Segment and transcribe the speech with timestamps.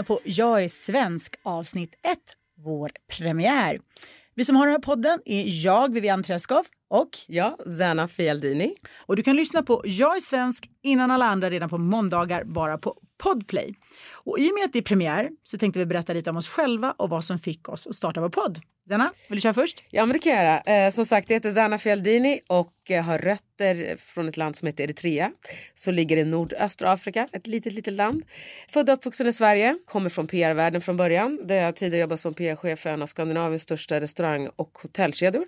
[0.00, 2.18] Lyssnar på Jag är svensk avsnitt 1,
[2.64, 3.78] vår premiär.
[4.34, 7.08] Vi som har den här podden är jag, Vivian Träskov och...
[7.26, 8.74] Ja, Zana Fialdini.
[9.06, 12.78] Och du kan lyssna på Jag är svensk innan alla andra redan på måndagar bara
[12.78, 13.74] på Podplay.
[14.24, 16.48] Och i och med att det är premiär så tänkte vi berätta lite om oss
[16.48, 18.60] själva och vad som fick oss att starta vår podd.
[18.88, 19.84] Zana, vill du köra först?
[19.90, 20.60] Ja, men det kan jag göra.
[20.60, 24.66] Eh, som sagt, jag heter Zana Fialdini och eh, har rötter från ett land som
[24.66, 25.32] heter Eritrea.
[25.74, 28.22] Så ligger i nordöstra Afrika, ett litet, litet land.
[28.68, 31.40] Född och uppvuxen i Sverige, kommer från PR-världen från början.
[31.44, 35.44] Där jag tidigare jobbat som PR-chef för en av Skandinaviens största restaurang och hotellkedjor.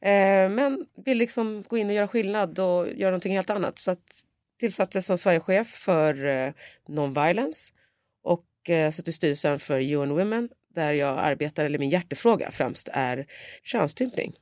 [0.00, 3.78] Eh, men vill liksom gå in och göra skillnad och göra någonting helt annat.
[3.78, 4.24] Så att
[4.60, 6.52] tillsattes som Sverigechef för eh,
[6.88, 7.72] Non-Violence
[8.22, 12.88] och eh, suttit i styrelsen för UN Women där jag arbetar, eller min hjärtefråga främst
[12.92, 13.26] är
[13.62, 14.32] könsstympning.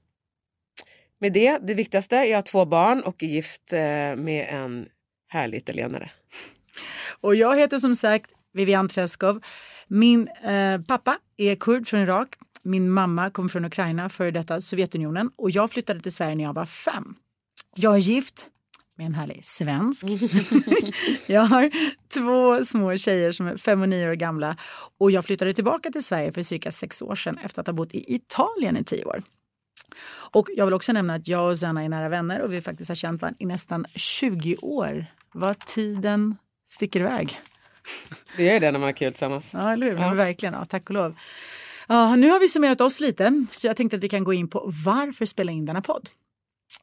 [1.18, 3.78] Med det, det viktigaste, jag har två barn och är gift eh,
[4.16, 4.88] med en
[5.28, 6.10] härlig italienare.
[7.20, 9.40] Och jag heter som sagt Vivian Treskov.
[9.88, 12.34] Min eh, pappa är kurd från Irak.
[12.62, 15.30] Min mamma kom från Ukraina, före detta Sovjetunionen.
[15.36, 17.14] Och jag flyttade till Sverige när jag var fem.
[17.74, 18.46] Jag är gift
[18.96, 20.04] med en härlig svensk.
[21.28, 21.70] jag har
[22.14, 24.56] två små tjejer som är fem och nio år gamla.
[24.98, 27.94] Och jag flyttade tillbaka till Sverige för cirka sex år sedan efter att ha bott
[27.94, 29.22] i Italien i tio år.
[30.32, 32.88] Och jag vill också nämna att jag och Zanna är nära vänner och vi faktiskt
[32.88, 35.06] har känt varandra i nästan 20 år.
[35.32, 36.36] Vad tiden
[36.68, 37.40] sticker iväg.
[38.36, 39.50] Det gör det när man har kul tillsammans.
[39.52, 39.98] Ja, eller hur?
[39.98, 40.54] Men verkligen.
[40.54, 41.16] Ja, tack och lov.
[41.88, 44.48] Ja, nu har vi summerat oss lite, så jag tänkte att vi kan gå in
[44.48, 46.08] på varför spela in denna podd.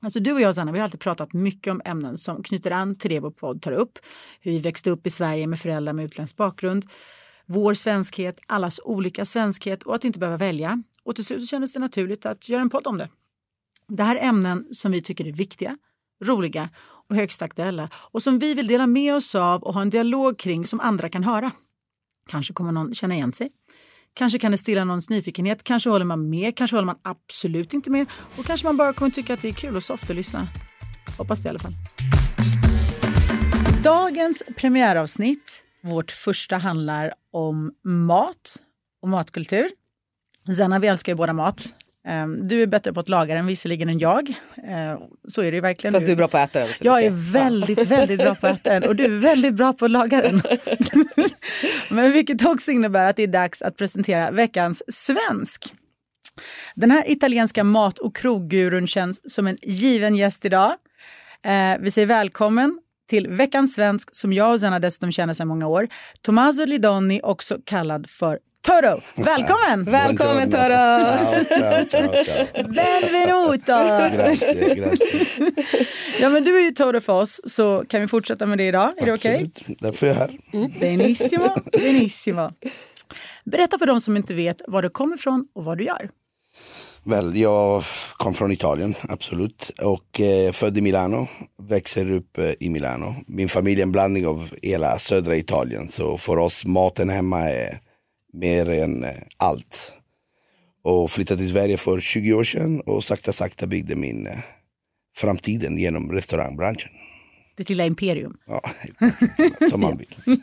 [0.01, 2.95] Alltså du och jag, Sanna, vi har alltid pratat mycket om ämnen som knyter an
[2.95, 3.99] till det vår podd tar upp.
[4.41, 6.85] Hur vi växte upp i Sverige med föräldrar med utländsk bakgrund,
[7.45, 10.83] vår svenskhet, allas olika svenskhet och att inte behöva välja.
[11.03, 13.09] Och till slut kändes det naturligt att göra en podd om det.
[13.87, 15.77] Det här är ämnen som vi tycker är viktiga,
[16.23, 16.69] roliga
[17.09, 20.39] och högst aktuella och som vi vill dela med oss av och ha en dialog
[20.39, 21.51] kring som andra kan höra.
[22.27, 23.51] Kanske kommer någon känna igen sig.
[24.13, 27.89] Kanske kan det stilla någons nyfikenhet, kanske håller man med, kanske håller man absolut inte
[27.89, 30.47] med och kanske man bara kommer tycka att det är kul och soft att lyssna.
[31.17, 31.73] Hoppas det i alla fall.
[33.83, 38.57] Dagens premiäravsnitt, vårt första, handlar om mat
[39.01, 39.69] och matkultur.
[40.57, 41.73] Zenna, vi älskar ju båda mat.
[42.09, 44.33] Ehm, Du är bättre på att laga den visserligen än jag.
[44.67, 44.97] Ehm,
[45.27, 45.93] Så är det ju verkligen.
[45.93, 46.69] Fast du är bra på att äta den.
[46.81, 49.85] Jag är väldigt, väldigt bra på att äta den och du är väldigt bra på
[49.85, 50.41] att laga den.
[51.89, 55.73] Men vilket också innebär att det är dags att presentera veckans svensk.
[56.75, 60.75] Den här italienska mat och kroggurun känns som en given gäst idag.
[61.45, 65.67] Eh, vi säger välkommen till veckans svensk som jag och Zena dessutom känner sedan många
[65.67, 65.87] år.
[66.21, 69.01] Tommaso Lidoni, också kallad för Toro.
[69.15, 69.83] Välkommen!
[69.91, 70.99] Välkommen Toro!
[70.99, 72.63] Ciao, ciao, ciao, ciao.
[72.63, 74.15] Benvenuto!
[74.15, 75.25] Grazie, grazie.
[76.19, 78.93] Ja men du är ju Toro för oss så kan vi fortsätta med det idag?
[78.97, 79.51] Är det okej?
[79.55, 79.79] Absolut.
[79.81, 80.79] Därför är jag här.
[80.79, 82.51] Benissimo, benissimo.
[83.45, 86.09] Berätta för de som inte vet var du kommer ifrån och vad du gör.
[87.03, 87.83] Väl, jag
[88.17, 89.71] kom från Italien, absolut.
[89.81, 91.27] Och eh, född i Milano,
[91.69, 93.15] växer upp eh, i Milano.
[93.27, 95.89] Min familj är en blandning av hela södra Italien.
[95.89, 97.79] Så för oss, maten hemma är
[98.33, 99.93] mer än eh, allt.
[100.83, 104.37] Och flyttade till Sverige för 20 år sedan och sakta sakta byggde min eh,
[105.17, 106.91] framtiden genom restaurangbranschen.
[107.57, 108.37] Ditt lilla imperium.
[108.45, 108.61] Ja,
[109.69, 110.15] som man vill.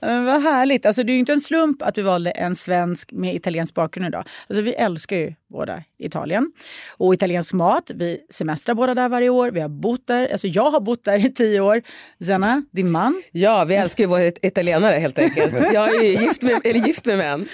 [0.00, 0.86] Men vad härligt.
[0.86, 4.08] Alltså, det är ju inte en slump att du valde en svensk med italiensk bakgrund
[4.08, 4.24] idag.
[4.48, 6.52] Alltså, vi älskar ju båda Italien.
[6.96, 7.90] Och italiensk mat.
[7.94, 9.50] Vi semestrar båda där varje år.
[9.50, 10.28] Vi har bott där.
[10.32, 11.82] Alltså, jag har bott där i tio år.
[12.28, 13.22] Zena, din man.
[13.32, 15.54] Ja, vi älskar ju våra it- italienare helt enkelt.
[15.72, 17.48] Jag är ju gift med, eller gift med män.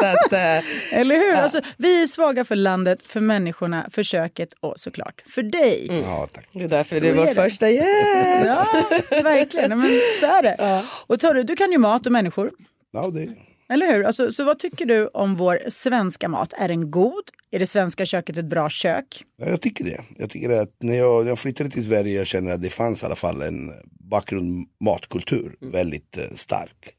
[0.00, 1.34] Så att, eh, Eller hur?
[1.34, 6.02] Alltså, vi är svaga för landet, för människorna, för köket och såklart för dig.
[6.06, 6.48] Ja, tack.
[6.52, 8.46] det är därför Så du är vår första gäst.
[8.46, 8.66] Ja,
[9.10, 9.78] verkligen.
[9.78, 10.82] Men så är det.
[11.06, 12.50] Och Torre, du kan ju mat och människor.
[12.92, 13.28] Ja, det,
[13.72, 14.04] Eller hur?
[14.04, 16.52] Alltså, så vad tycker du om vår svenska mat?
[16.58, 17.24] Är den god?
[17.50, 19.24] Är det svenska köket ett bra kök?
[19.36, 20.00] Ja, jag tycker det.
[20.18, 23.02] Jag tycker att när jag, när jag flyttade till Sverige jag känner att det fanns
[23.02, 23.72] i alla fall en
[24.10, 26.96] bakgrund matkultur väldigt eh, stark.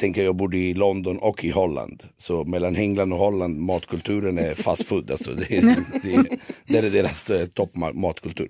[0.00, 2.02] Tänker jag bodde i London och i Holland.
[2.18, 5.10] Så mellan England och Holland matkulturen är fast food.
[5.10, 5.60] Alltså det,
[6.02, 8.48] det, Det är deras eh, toppmatkultur.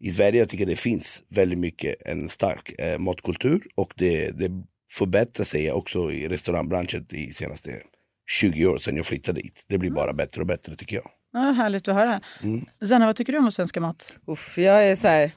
[0.00, 4.50] I Sverige jag tycker det finns väldigt mycket en stark eh, matkultur och det, det
[4.90, 7.82] förbättrar sig också i restaurangbranschen de senaste
[8.30, 9.64] 20 år sedan jag flyttade dit.
[9.66, 11.10] Det blir bara bättre och bättre tycker jag.
[11.32, 12.20] Ja, härligt att höra.
[12.42, 12.66] Mm.
[12.88, 14.12] Zanna, vad tycker du om svenska mat?
[14.26, 15.30] Uff, jag är så här,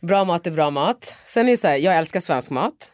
[0.00, 1.16] bra mat är bra mat.
[1.24, 2.92] Sen är det så här, jag älskar svensk mat.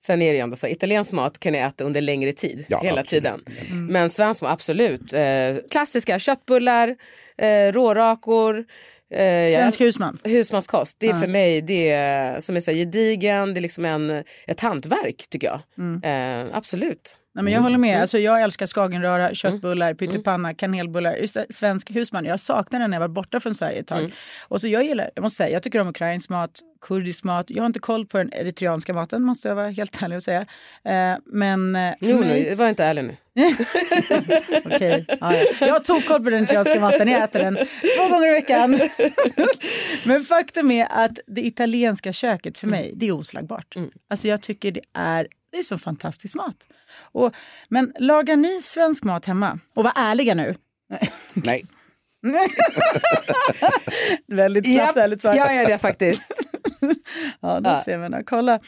[0.00, 2.80] Sen är det ju ändå så, italiensk mat kan jag äta under längre tid, Ja,
[2.82, 3.24] hela absolut.
[3.24, 3.44] tiden.
[3.90, 5.12] Men svensk mat, absolut.
[5.12, 6.96] Eh, klassiska köttbullar,
[7.38, 8.64] eh, rårakor.
[9.10, 10.18] Eh, Svensk husman.
[10.24, 13.84] Husmanskost, det är för mig det är, som är så här, gedigen, det är liksom
[13.84, 15.60] en, ett hantverk tycker jag.
[15.78, 16.02] Mm.
[16.48, 17.18] Eh, absolut.
[17.34, 17.90] Nej, men jag håller Mm.
[17.90, 18.00] med.
[18.00, 21.16] Alltså, jag älskar skagenröra, köttbullar, pyttipanna, kanelbullar.
[21.52, 22.24] Svensk husman.
[22.24, 23.98] Jag saknade den när jag var borta från Sverige ett tag.
[23.98, 24.10] Mm.
[24.48, 26.50] Och så jag gillar, jag måste säga, jag tycker om ukrainsk mat,
[26.86, 27.46] kurdisk mat.
[27.48, 30.40] Jag har inte koll på den eritreanska maten måste jag vara helt ärlig och säga.
[30.84, 32.44] Eh, men eh, Jo, mig...
[32.48, 33.16] nu, var inte ärlig nu.
[34.64, 35.66] Okej, ja, ja.
[35.66, 37.54] Jag tog koll på den eritreanska maten, jag äter den
[37.96, 38.80] två gånger i veckan.
[40.04, 43.74] Men faktum är att det italienska köket för mig, det är oslagbart.
[44.10, 46.66] Alltså jag tycker det är, det är så fantastisk mat.
[47.12, 47.34] Och,
[47.68, 49.58] men lagar ni svensk mat hemma?
[49.74, 50.54] Och var ärliga nu.
[51.32, 51.64] Nej,
[54.26, 55.34] Väldigt snabbt Japp, ärligt svar.
[55.34, 56.32] jag gör det faktiskt.
[57.40, 57.82] Ja, då Ja.
[57.84, 58.24] ser man.
[58.26, 58.60] Kolla.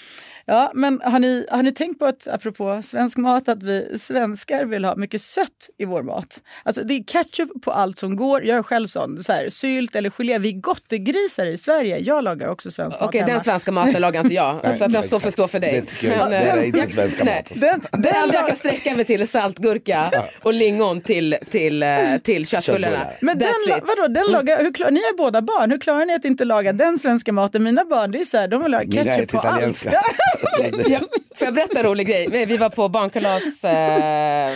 [0.46, 4.64] Ja, men har ni, har ni tänkt på att, apropå svensk mat, att vi svenskar
[4.64, 6.40] vill ha mycket sött i vår mat?
[6.64, 8.44] Alltså det är ketchup på allt som går.
[8.44, 9.22] Jag är själv sån.
[9.22, 10.38] Så här, sylt eller gelé.
[10.38, 11.98] Vi är gottegrisar i Sverige.
[11.98, 13.32] Jag lagar också svensk mat Okej, hemma.
[13.32, 14.76] den svenska maten lagar inte jag.
[14.78, 15.84] så att jag står för stå för dig.
[16.00, 17.34] Det jag- Men, det är inte jag- svenska nej.
[17.36, 17.66] mat, alltså.
[17.98, 20.10] Den, jag kan sträcka mig till är saltgurka
[20.42, 21.88] och lingon till, till, eh,
[22.22, 22.96] till köttbullarna.
[22.96, 23.18] Köttbullar.
[23.20, 23.84] men den, That's la- it.
[23.86, 26.72] vadå, den lagar, hur klar, ni är båda barn, hur klarar ni att inte laga
[26.72, 27.62] den svenska maten?
[27.62, 29.84] Mina barn, det är så här, de vill ha ketchup på allt.
[29.84, 30.98] det- Ja,
[31.36, 32.46] får jag berätta en rolig grej?
[32.46, 34.50] Vi var på barnkalas eh,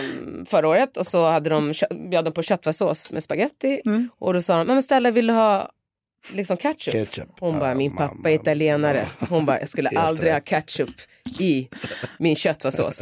[0.47, 1.73] förra året och så hade de
[2.09, 3.81] bjöd de på köttfärssås med spaghetti
[4.19, 5.69] och då sa de, men Stella vill du ha
[6.31, 6.93] liksom ketchup?
[6.93, 7.29] Ketchup.
[7.39, 8.07] Hon bara, min mamma.
[8.07, 9.05] pappa är italienare.
[9.29, 10.89] Hon bara, jag skulle aldrig ha ketchup
[11.39, 11.67] i
[12.19, 13.01] min köttfärssås.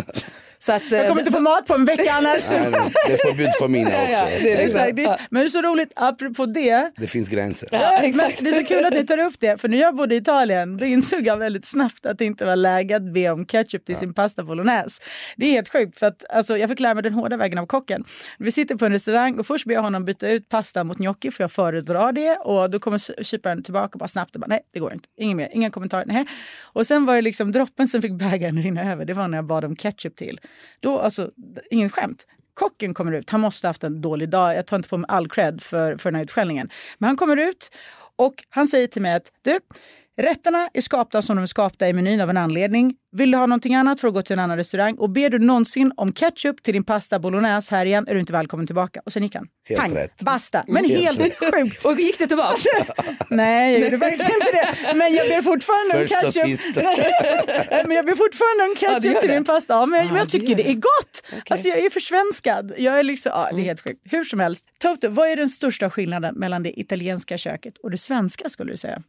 [0.66, 2.52] Så att, Jag kommer inte få mat på en vecka annars.
[2.52, 4.36] Nej, nej, det är förbud för mina Ja, ja, också.
[4.44, 7.70] det är Exakt, det är- Men det är så roligt, apropå det, Det finns gränser.
[7.72, 10.16] Ja, men det är så kul att ni tar upp det, för när jag bodde
[10.16, 13.46] i Italien då insåg jag väldigt snabbt att det inte var läge att be om
[13.46, 15.02] ketchup till sin pasta bolognese.
[15.38, 17.66] Det är helt sjukt, för att alltså, jag fick lära mig den hårda vägen av
[17.66, 18.04] kocken.
[18.40, 21.32] Vi sitter på en restaurang och först ber jag honom byta ut pasta mot gnocchi
[21.32, 24.60] för jag föredrar det och då kommer kyparen tillbaka och bara snabbt och bara nej,
[24.74, 25.10] det går inte.
[25.18, 26.06] Ingen mer, inga kommentarer.
[26.08, 26.26] Nej.
[26.62, 29.46] Och sen var det liksom droppen som fick bägaren rinna över, det var när jag
[29.46, 30.40] bad om ketchup till.
[30.80, 31.32] Då, alltså,
[31.70, 32.26] ingen skämt.
[32.54, 34.56] Kocken kommer ut, han måste ha haft en dålig dag.
[34.56, 36.70] Jag tar inte på mig all cred för, för den här utskällningen.
[36.98, 37.70] Men han kommer ut
[38.16, 39.60] och han säger till mig att du,
[40.22, 42.96] rätterna är skapta som de är skapta i menyn av en anledning.
[43.16, 45.40] Vill du ha någonting annat för att gå till en annan restaurang och ber du
[45.40, 49.02] någonsin om ketchup till din pasta bolognese här igen är du inte välkommen tillbaka.
[49.06, 49.48] Och sen gick han.
[49.70, 50.22] Helt Pang, rätt.
[50.22, 50.64] basta.
[50.68, 51.86] Men Helt helt, sjukt.
[51.86, 52.58] Och gick det tillbaka?
[53.30, 54.94] Nej, jag gjorde faktiskt inte det.
[54.96, 56.58] Men jag ber fortfarande om Först ketchup.
[56.58, 56.76] sist.
[57.88, 59.74] Men jag ber fortfarande om Ja, du ketchup gör till min pasta.
[59.74, 60.70] Ja, men jag, men jag du tycker det det.
[60.70, 61.24] är gott.
[61.50, 62.74] Alltså, jag är försvenskad.
[62.78, 64.02] Jag är liksom, ja, det är helt sjukt.
[64.04, 64.66] Hur som helst.
[64.80, 68.78] Toto, vad är den största skillnaden mellan det italienska köket och det svenska skulle du
[68.78, 69.02] säga?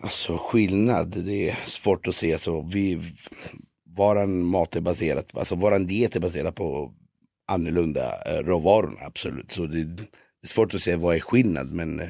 [0.00, 2.32] Alltså skillnad, det är svårt att se.
[2.32, 3.00] Alltså, vi,
[3.96, 6.94] våran mat är baserad, alltså våran diet är baserad på
[7.48, 9.52] annorlunda eh, råvaror, absolut.
[9.52, 10.02] Så det, det
[10.42, 12.08] är svårt att säga vad är skillnad, men eh,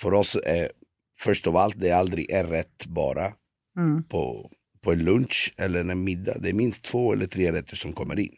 [0.00, 0.70] för oss är
[1.18, 3.32] först av allt, det är aldrig en rätt bara
[4.08, 4.50] på,
[4.84, 6.38] på en lunch eller en middag.
[6.38, 8.34] Det är minst två eller tre rätter som kommer in.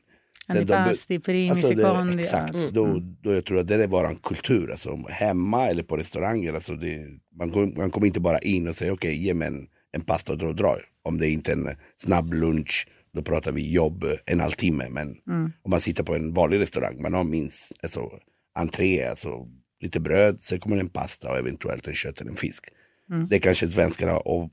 [0.51, 2.23] Antipasti, primi, Alltså secondi.
[2.23, 2.69] exakt, ja.
[2.73, 4.71] då, då jag tror att det är våran kultur.
[4.71, 6.55] Alltså, hemma eller på restauranger.
[6.55, 7.07] Alltså det,
[7.39, 10.33] man, går, man kommer inte bara in och säger okej, ge mig en, en pasta
[10.33, 10.77] och dra dra.
[11.05, 14.89] Om det är inte är en snabb lunch, då pratar vi jobb en halvtimme.
[14.91, 15.09] Men
[15.63, 18.11] om man sitter på en vanlig restaurang, man har minst alltså,
[18.55, 19.47] entré, alltså,
[19.81, 22.65] lite bröd, sen kommer en pasta och eventuellt en kött eller en fisk.
[23.29, 24.51] Det kanske svenskarna och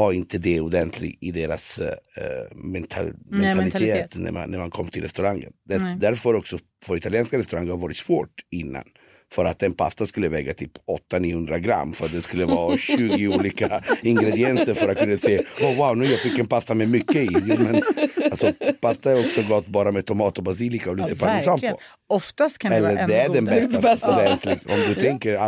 [0.00, 4.16] har inte det ordentligt i deras eh, mental, mentalitet, mentalitet.
[4.16, 5.52] När, man, när man kommer till restaurangen.
[5.68, 8.84] Där, därför också för italienska restauranger har varit svårt innan.
[9.32, 10.72] För att en pasta skulle väga typ
[11.12, 15.76] 800-900 gram för att det skulle vara 20 olika ingredienser för att kunna se, oh
[15.76, 17.56] wow nu jag fick en pasta med mycket i.
[17.58, 17.82] Men,
[18.24, 21.80] alltså, pasta är också gott bara med tomat och basilika och lite Ja, parmesan på.
[22.08, 24.50] Oftast kan det vara Eller ännu det är den bästa Bästa.
[24.52, 25.38] Om du tänker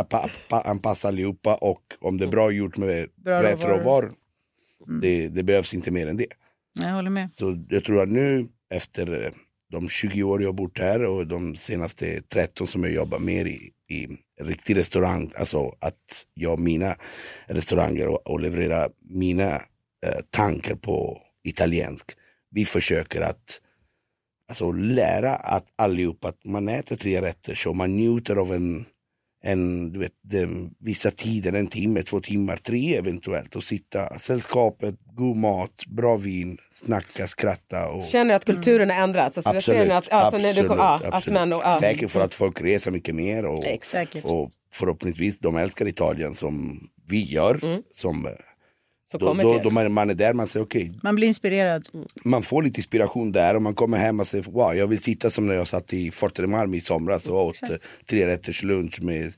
[0.49, 4.11] anpassa allihopa och om det är bra gjort med Bra rätt råvaror.
[4.79, 5.01] Råvaror.
[5.01, 6.27] Det, det behövs inte mer än det.
[6.79, 7.29] Jag håller med.
[7.33, 9.31] Så jag tror att nu efter eh,
[9.71, 13.45] de 20 år jag har bott här och de senaste 13 som jag jobbar mer
[13.45, 14.07] i, i
[14.41, 16.95] riktig restaurang, alltså att jag mina
[17.47, 19.55] restauranger och, och levererar mina
[20.05, 22.11] eh, tankar på italiensk.
[22.51, 23.61] Vi försöker att
[24.49, 28.85] alltså, lära att allihop att man äter tre rätter så man njuter av en,
[29.43, 34.95] en du vet, den, vissa tider, en timme, två timmar, tre eventuellt och sitta, sällskapet,
[35.13, 37.89] god mat, bra vin, snacka, skratta.
[37.89, 39.37] Och, Känner du att kulturen har ändrats?
[39.37, 41.79] Alltså, jag ser absolut, att, alltså, när du, att och.
[41.79, 44.25] Säkert för att folk reser mycket mer och, Exakt.
[44.25, 47.81] och förhoppningsvis de älskar Italien som vi gör.
[47.93, 48.31] Som, eh,
[49.11, 51.87] Så då, då, då man, man är där, man säger okej, Man blir inspirerad.
[52.23, 55.29] man får lite inspiration där och man kommer hem och säger wow, jag vill sitta
[55.29, 57.69] som när jag satt i Forte Marmi i somras och åt eh,
[58.09, 59.33] tre rätters lunch med,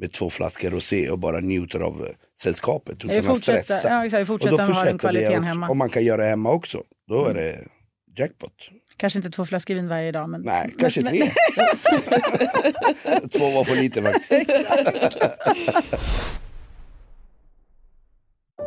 [0.00, 3.80] med två flaskor rosé och bara njuter av eh, sällskapet utan att stressa.
[3.84, 5.68] ja, exakt, och fortsätter ha den fortsätter det hemma.
[5.68, 6.82] Och man kan göra det hemma också.
[7.08, 7.58] Då är det
[8.18, 8.52] jackpot.
[8.96, 10.28] Kanske inte två flaskor vin varje dag.
[10.28, 10.40] Men...
[10.40, 11.30] Nej, kanske men, tre.
[13.38, 14.32] Två var för lite faktiskt.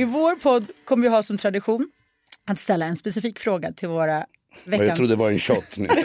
[0.00, 1.90] I vår podd kommer vi ha som tradition
[2.46, 4.26] att ställa en specifik fråga till våra
[4.64, 4.88] veckans...
[4.88, 5.88] jag trodde det var en shot nu.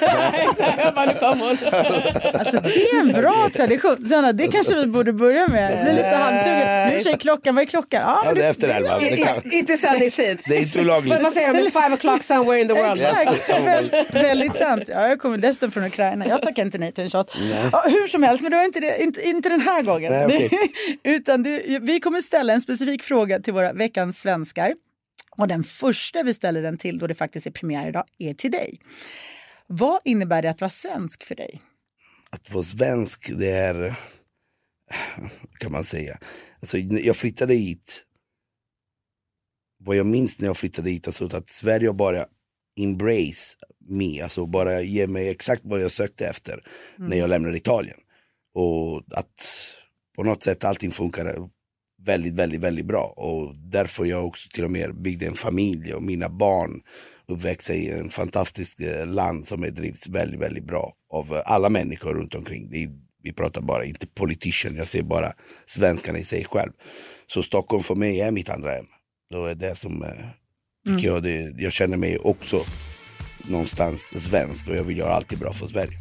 [2.33, 4.05] Alltså det är en bra tradition.
[4.07, 5.71] Sanna, det kanske vi borde börja med.
[5.71, 6.89] Det är lite halvsugen.
[6.89, 8.01] Nu sig klockan, vad är klockan?
[8.01, 9.01] Ja, Ja, det är efter elva.
[9.51, 10.39] Inte sändningstid.
[10.45, 11.23] Det är inte olagligt.
[11.23, 11.59] Vad säger de?
[11.59, 13.01] It's five o'clock somewhere in the world.
[13.01, 14.83] Exakt, väldigt, väldigt sant.
[14.87, 16.27] Ja, jag kommer dessutom från Ukraina.
[16.27, 17.35] Jag tackar inte nej till en shot.
[17.71, 20.11] Ja, hur som helst, men det var inte, det, inte, inte den här gången.
[20.11, 20.49] Nej, okej.
[21.15, 24.73] Utan det, vi kommer ställa en specifik fråga till våra veckans svenskar.
[25.37, 28.51] Och den första vi ställer den till, då det faktiskt är premiär idag, är till
[28.51, 28.79] dig.
[29.67, 31.61] Vad innebär det att vara svensk för dig?
[32.29, 33.95] Att vara svensk, det är,
[35.59, 36.17] kan man säga.
[36.61, 38.05] Alltså, jag flyttade hit,
[39.79, 42.25] vad jag minns när jag flyttade hit, alltså att Sverige bara
[42.79, 43.57] embrace
[43.89, 46.61] me, alltså bara ge mig exakt vad jag sökte efter
[46.97, 47.97] när jag lämnade Italien.
[48.53, 49.67] Och att
[50.15, 51.49] på något sätt allting funkar
[52.05, 53.13] väldigt, väldigt, väldigt bra.
[53.17, 56.81] Och därför jag också till och med byggde en familj och mina barn
[57.27, 61.69] uppväxte i en fantastisk eh, land som är drivs väldigt, väldigt bra av eh, alla
[61.69, 62.69] människor runt omkring.
[62.69, 62.89] Det är,
[63.23, 65.33] vi pratar bara inte politician, jag ser bara
[65.65, 66.71] svenskarna i sig själv.
[67.27, 68.85] Så Stockholm för mig är mitt andra hem.
[69.31, 70.09] Då är det som, eh,
[70.87, 72.65] tycker jag, det, jag känner mig också
[73.47, 75.97] någonstans svensk och jag vill göra allt bra för Sverige.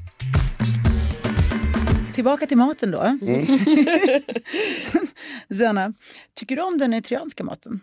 [2.15, 3.01] Tillbaka till maten då.
[3.01, 3.21] Mm.
[6.35, 7.81] Tycker du om den eritreanska maten?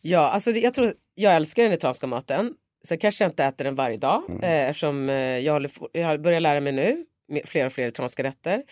[0.00, 2.52] Ja, alltså jag tror jag älskar den eritreanska maten.
[2.88, 6.40] Sen kanske jag inte äter den varje dag eh, eftersom eh, jag, håller, jag börjar
[6.40, 8.62] lära mig nu med fler och fler eritreanska rätter.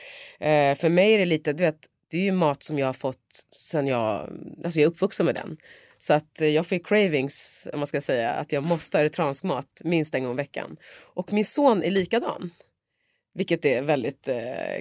[0.40, 1.78] Eh, för mig är det lite, du vet,
[2.10, 4.30] det är ju mat som jag har fått sen jag,
[4.64, 5.56] alltså jag är uppvuxen med den.
[5.98, 9.44] Så att eh, jag fick cravings, om man ska säga, att jag måste ha eritreansk
[9.44, 10.76] mat minst en gång i veckan.
[11.14, 12.50] Och min son är likadan.
[13.34, 14.34] Vilket är väldigt eh,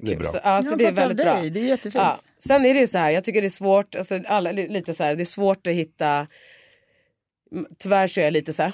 [0.05, 0.17] kul.
[0.17, 0.27] bra.
[0.27, 1.41] Så, ja, så Jag det är väldigt bra.
[1.51, 1.95] Det är jättefint.
[1.95, 2.19] Ja.
[2.38, 4.93] Sen är det ju så här, jag tycker det är svårt, alltså alla, li- lite
[4.93, 6.27] så här, det är svårt att hitta
[7.79, 8.74] Tyvärr så är jag lite så här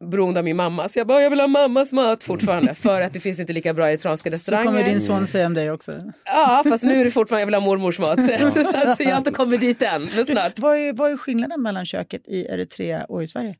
[0.10, 3.12] beroende av min mamma så jag bara jag vill ha mammas mat fortfarande för att
[3.12, 4.64] det finns inte lika bra eritreanska Så restauranger.
[4.66, 5.98] kommer din son säga om dig också.
[6.24, 8.18] Ja fast nu är det fortfarande jag vill ha mormors mat
[8.70, 10.58] så att jag har inte kommit dit än men snart.
[10.58, 13.54] Vad är, vad är skillnaden mellan köket i Eritrea och i Sverige?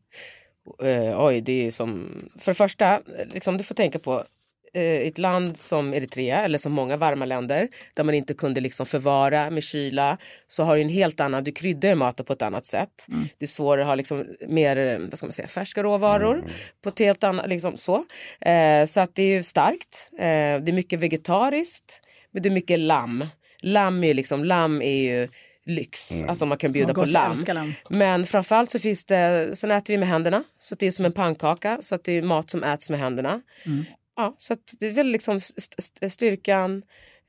[0.83, 2.11] Eh, oj, det är som...
[2.39, 3.01] För det första,
[3.35, 4.25] liksom, du får tänka på
[4.77, 8.87] eh, ett land som Eritrea, eller som många varma länder, där man inte kunde liksom
[8.87, 12.67] förvara med kyla, så har du en helt annan, du kryddar maten på ett annat
[12.67, 13.07] sätt.
[13.39, 16.45] Det är svårare att ha liksom mer, vad ska man säga, färska råvaror
[16.83, 18.05] på ett helt annat, liksom så.
[18.41, 20.19] Eh, så att det är ju starkt, eh,
[20.63, 23.27] det är mycket vegetariskt, men det är mycket lamm.
[23.61, 25.29] Lamm är liksom, lamm är ju
[25.67, 27.35] lyx, alltså man kan bjuda på lamm.
[27.47, 27.73] lamm.
[27.89, 30.45] Men framförallt så finns det, sen äter vi med händerna.
[30.59, 33.41] Så det är som en pannkaka, så att det är mat som äts med händerna.
[33.67, 33.85] Mm.
[34.17, 36.83] Ja, så det är väl liksom st- st- styrkan,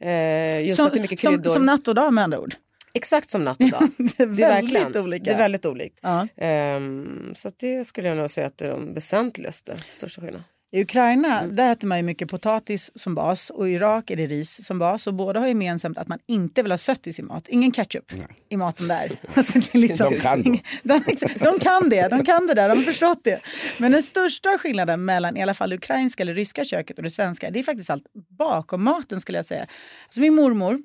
[0.04, 1.50] eh, just Som, att det är mycket som, kryddor.
[1.54, 2.56] som natt och dag med andra ord.
[2.94, 3.90] Exakt som natt och dag.
[3.98, 5.24] Det är Det är väldigt olika.
[5.24, 6.00] Det är väldigt olikt.
[6.02, 6.28] Ja.
[6.38, 10.44] Ehm, så det skulle jag nog säga att det är de väsentligaste, största skillnaderna.
[10.78, 14.28] I Ukraina där äter man ju mycket potatis som bas och i Irak är det
[14.28, 17.26] ris som bas och båda har gemensamt att man inte vill ha sött i sin
[17.26, 17.48] mat.
[17.48, 18.12] Ingen ketchup
[18.50, 19.20] i maten där.
[19.36, 21.00] Alltså, det är liksom- De kan de,
[21.40, 23.40] de kan det, de kan det där, de har förstått det.
[23.78, 27.12] Men den största skillnaden mellan i alla fall det ukrainska eller ryska köket och det
[27.12, 28.06] svenska det är faktiskt allt
[28.38, 29.68] bakom maten skulle jag säga.
[30.06, 30.80] Alltså min mormor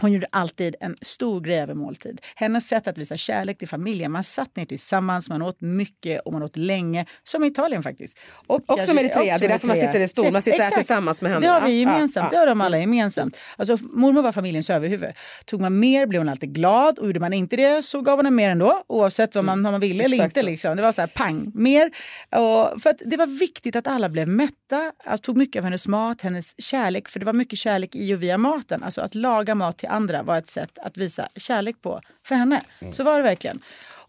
[0.00, 2.20] hon gjorde alltid en stor grej över måltid.
[2.36, 4.12] Hennes sätt att visa kärlek till familjen.
[4.12, 7.06] Man satt ner tillsammans, man åt mycket och man åt länge.
[7.24, 8.18] Som i Italien faktiskt.
[8.46, 10.32] Och som Eritrea, det är därför man sitter i stol.
[10.32, 10.76] Man sitter Exakt.
[10.76, 11.46] tillsammans med henne.
[11.46, 12.30] Det har vi ja, gemensamt, ja.
[12.30, 13.36] det har de alla gemensamt.
[13.56, 15.10] Alltså, mormor var familjens överhuvud.
[15.44, 18.26] Tog man mer blev hon alltid glad och gjorde man inte det så gav hon
[18.26, 18.82] en mer ändå.
[18.86, 20.26] Oavsett vad man, om man ville eller Mm.
[20.26, 20.50] Exakt inte.
[20.50, 20.76] Liksom.
[20.76, 21.90] Det var så här pang, mer.
[22.30, 24.92] Och för att det var viktigt att alla blev mätta.
[25.04, 27.08] Jag tog mycket av hennes mat, hennes kärlek.
[27.08, 28.82] För det var mycket kärlek i och via maten.
[28.82, 32.62] Alltså att laga mat till andra var ett sätt att visa kärlek på för henne.
[32.92, 33.62] Så var det verkligen.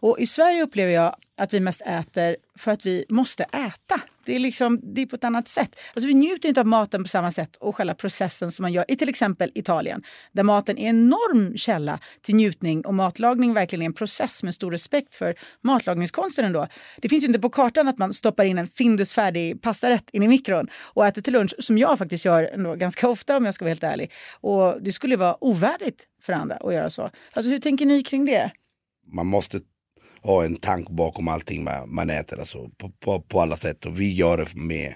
[0.04, 4.00] Och i Sverige upplever jag att vi mest äter för att vi måste äta.
[4.24, 5.80] Det är, liksom, det är på ett annat sätt.
[5.94, 8.84] Alltså vi njuter inte av maten på samma sätt och själva processen som man gör
[8.88, 10.02] i till exempel Italien.
[10.32, 14.54] Där maten är en enorm källa till njutning och matlagning verkligen är en process med
[14.54, 16.66] stor respekt för matlagningskonsten ändå.
[16.98, 20.22] Det finns ju inte på kartan att man stoppar in en Findus färdig pastarätt in
[20.22, 23.54] i mikron och äter till lunch som jag faktiskt gör ändå ganska ofta om jag
[23.54, 24.12] ska vara helt ärlig.
[24.40, 27.10] Och det skulle vara ovärdigt för andra att göra så.
[27.32, 28.52] Alltså hur tänker ni kring det?
[29.06, 29.60] man måste
[30.24, 34.00] ha en tanke bakom allting man, man äter alltså, på, på, på alla sätt och
[34.00, 34.94] vi gör det med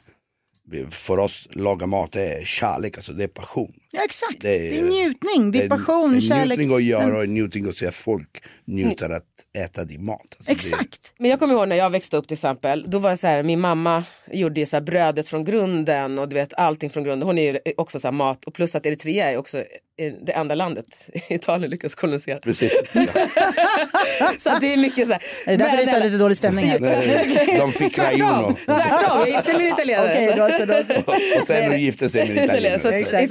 [0.90, 3.74] för oss laga mat är kärlek, alltså det är passion.
[3.90, 6.58] Ja exakt, Det det är- är, njutning, det är passion, det är kärlek.
[6.58, 9.24] njutning att göra och njutning att se folk njuter att
[9.58, 10.20] äta din mat.
[10.36, 11.12] Alltså Exakt.
[11.18, 12.84] Men jag kommer ihåg när jag växte upp till exempel.
[12.86, 16.28] Då var det så här, min mamma gjorde ju så här brödet från grunden och
[16.28, 17.26] du vet allting från grunden.
[17.26, 20.32] Hon är ju också så här mat och plus att Eritrea är också eh, det
[20.32, 22.38] enda landet Italien lyckas kolonisera.
[22.40, 22.72] Precis.
[24.38, 25.22] Så att det är mycket så här.
[25.46, 26.80] Är det därför det är så lite dålig stämning här?
[26.80, 28.56] Nej, De fick rajuno.
[28.66, 29.18] Tvärtom.
[29.18, 30.08] Jag gifte mig med italienare.
[30.10, 31.12] Okej, då så, då så.
[31.40, 32.78] Och sen gifte sig med italienare.
[32.80, 33.22] Så- Exakt,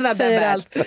[0.52, 0.68] Allt.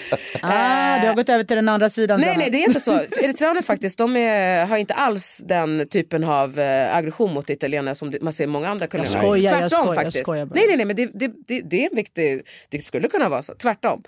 [0.42, 2.20] Ah, du har gått över till den andra sidan.
[2.20, 2.38] Nej, Sanna.
[2.38, 2.92] nej, det är inte så.
[3.22, 8.12] Eritreaner faktiskt, de är, har inte alls den typen av eh, aggression mot italienare som
[8.20, 9.12] man ser i många andra kulturer.
[9.14, 10.24] Jag skojar, jag Tvärtom skojar, jag faktiskt.
[10.24, 10.54] skojar bara.
[10.54, 13.42] nej, nej, nej, men det, det, det, det är en viktig, det skulle kunna vara
[13.42, 13.54] så.
[13.54, 14.02] Tvärtom.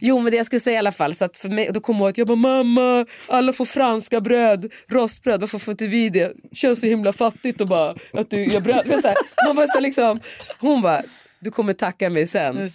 [0.00, 2.00] Jo, men det jag skulle säga i alla fall, så att för mig, då kommer
[2.00, 6.32] jag att jag bara mamma, alla får franska bröd, rostbröd, varför får inte vi det?
[6.52, 8.82] Känns så himla fattigt och bara att du gör bröd.
[8.86, 10.20] Men så här, man var så liksom,
[10.60, 11.02] hon bara,
[11.40, 12.70] du kommer tacka mig sen.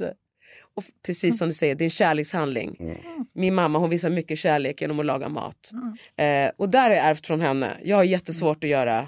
[0.75, 2.97] Och precis som du säger, det är en kärlekshandling.
[3.33, 5.71] Min mamma hon visar mycket kärlek genom att laga mat.
[6.17, 7.77] Eh, och där har jag ärvt från henne.
[7.83, 9.07] Jag har jättesvårt att göra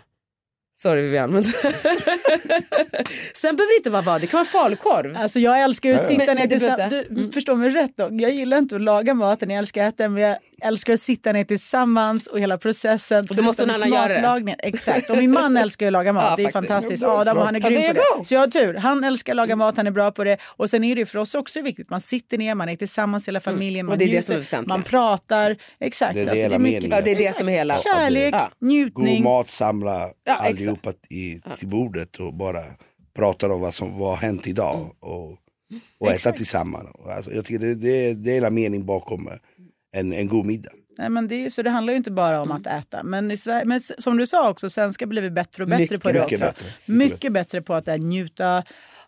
[0.78, 1.32] Sorry Vivian.
[1.32, 1.44] Men
[3.34, 5.18] Sen behöver det inte vara vad, det kan vara falukorv.
[5.18, 6.94] Alltså jag älskar ju att sitta ner tillsammans.
[7.10, 8.10] Du förstår mig rätt då.
[8.12, 11.32] Jag gillar inte att laga maten, jag älskar att äta men jag älskar att sitta
[11.32, 13.26] ner tillsammans och hela processen.
[13.30, 14.56] Och då måste någon annan göra det.
[14.60, 16.70] Exakt, och min man älskar att laga mat, Ja, det är faktiskt.
[16.70, 17.04] fantastiskt.
[17.04, 18.26] Adam och han är grym på det.
[18.26, 20.38] Så jag har tur, han älskar att laga mat, han är bra på det.
[20.44, 23.28] Och sen är det ju för oss också viktigt, man sitter ner, man är tillsammans
[23.28, 24.70] hela familjen, man Och det är det njuter, som är väsentligt.
[24.70, 25.58] man pratar.
[25.80, 26.14] Exakt.
[26.14, 26.98] Det är det alltså, hela mycket- meningen.
[26.98, 27.76] Ja, det är det som är hela...
[27.76, 28.50] Kärlek, Ja.
[28.60, 29.24] God njutning.
[29.24, 32.60] mat, samla Ja, allihopa i, till bordet och bara
[33.16, 34.88] prata om vad som vad har hänt idag Mm.
[35.00, 35.38] och,
[36.00, 36.88] och äta tillsammans.
[37.16, 39.30] Alltså, jag tycker det, det, det är hela meningen bakom
[39.94, 40.70] en, en god middag.
[40.98, 43.04] Nej, men det, är- så det handlar ju inte bara om att äta.
[43.04, 46.12] Men, i Sverige, men som du sa också, svenskar blir bättre och bättre Mycket på
[46.12, 46.46] det Mycket också.
[46.46, 46.66] bättre.
[46.86, 48.64] Mycket bättre på att njuta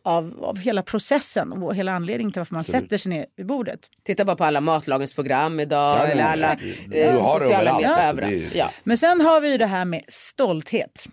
[0.06, 3.80] av, av hela processen och hela anledningen till varför man sätter sig ner vid bordet.
[4.04, 5.96] Titta bara på alla matlagningsprogram idag.
[6.00, 6.58] Ja, eller alla eh,
[6.90, 7.90] Du har det sociala överallt, medier.
[7.94, 8.34] alltså, överallt.
[8.52, 8.72] det är- Ja.
[8.84, 11.06] Men sen har vi ju det här med stolthet.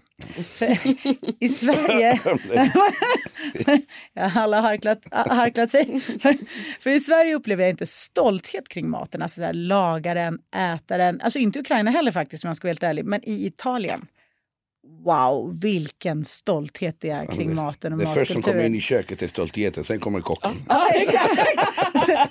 [1.40, 2.20] I Sverige...
[4.34, 6.00] alla har harklat, har harklat sig.
[6.80, 9.22] För i Sverige upplever jag inte stolthet kring maten.
[9.22, 10.38] Alltså så här, laga den,
[10.74, 11.20] äta den.
[11.20, 13.04] Alltså inte Ukraina heller faktiskt om jag ska vara helt ärlig.
[13.04, 14.06] Men i Italien.
[15.04, 19.22] Wow, vilken stolthet det är kring maten och Det först som kommer in i köket
[19.22, 20.64] är stoltheten, sen kommer kocken.
[20.68, 21.32] Ja, exakt.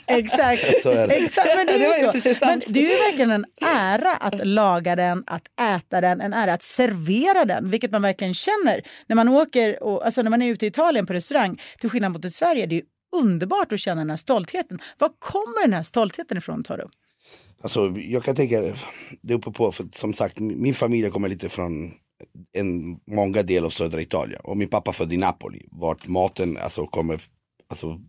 [0.08, 0.84] exakt.
[0.84, 1.14] Så är det.
[1.14, 1.48] exakt.
[1.56, 2.46] Men det, är ju så.
[2.46, 6.54] Men det är ju verkligen en ära att laga den, att äta den, en ära
[6.54, 10.52] att servera den, vilket man verkligen känner när man åker och, alltså när man är
[10.52, 12.66] ute i Italien på restaurang, till skillnad mot i Sverige.
[12.66, 12.84] Det är
[13.16, 14.80] underbart att känna den här stoltheten.
[14.98, 16.90] Var kommer den här stoltheten ifrån, Taro?
[17.64, 18.62] Alltså, jag kan tänka,
[19.22, 21.94] det är uppe på, för som sagt min familj kommer lite från
[22.54, 26.88] en många delar av södra Italien och min pappa född i Napoli vart maten alltså
[26.88, 27.20] kommer
[27.70, 28.00] alltså,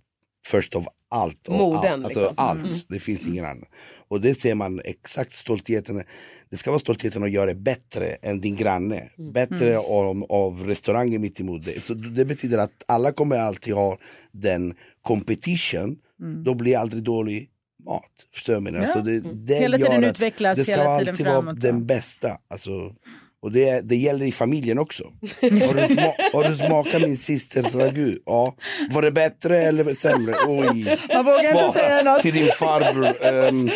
[0.47, 1.49] först av allt.
[1.49, 2.35] Och Moden, allt, alltså, liksom.
[2.37, 2.87] allt.
[2.89, 3.65] Det finns ingen annan.
[4.09, 6.03] Och det ser man exakt stoltheten.
[6.51, 9.09] Det ska vara stoltheten att göra det bättre än din granne.
[9.33, 11.81] Bättre av, av restaurangen mitt emot dig.
[11.81, 13.99] Så det betyder att alla kommer alltid ha
[14.33, 15.97] den competition.
[16.45, 17.49] Då blir aldrig dålig
[17.85, 18.11] mat.
[18.35, 18.57] Förstår du?
[18.57, 18.81] jag menar?
[18.81, 21.73] Alltså det, det Hela tiden utvecklas, Det ska hela vara tiden alltid framåt, vara ja.
[21.73, 22.39] den bästa.
[22.49, 22.95] Alltså,
[23.43, 25.05] Och det, det gäller i familjen också.
[25.41, 28.17] Har du, sma, har du smakat min systers ragu?
[28.27, 28.55] Ja.
[28.91, 30.35] Var det bättre eller sämre?
[30.47, 30.99] Oj.
[31.15, 32.23] Man vågar inte Svara säga något.
[32.23, 33.27] Till din farbror.
[33.27, 33.71] Ehm,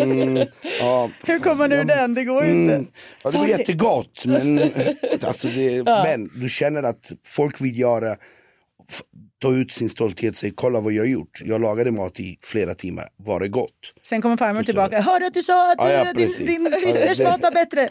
[0.00, 0.48] mm,
[0.80, 1.10] ja.
[1.26, 2.14] Hur kommer man ur den?
[2.14, 2.74] Det går ju inte.
[2.74, 2.86] Mm.
[3.24, 4.58] Ja, det var jättegott men,
[5.22, 8.16] alltså det, men du känner att folk vill göra,
[9.42, 11.42] ta ut sin stolthet och säga kolla vad jag har gjort.
[11.44, 13.70] Jag lagade mat i flera timmar, var det gott?
[14.02, 15.00] Sen kommer farmor tillbaka.
[15.00, 17.88] Hörde att du sa att Ja, ja, eh, din, din Ja, systers mat var bättre?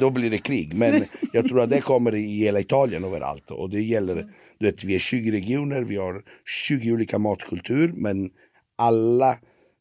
[0.00, 0.74] Då blir det krig.
[0.74, 3.50] Men jag tror att det kommer i hela Italien överallt.
[3.50, 4.26] Och det gäller,
[4.58, 6.22] du vet vi är 20 regioner, vi har
[6.68, 8.30] 20 olika matkultur men
[8.78, 9.36] alla